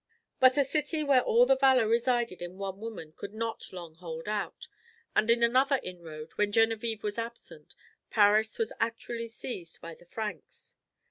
[0.39, 4.27] But a city where all the valor resided in one woman could not long hold
[4.27, 4.67] out,
[5.15, 7.75] and in another inroad, when Genevieve was absent,
[8.09, 10.75] Paris was actually seized by the Franks.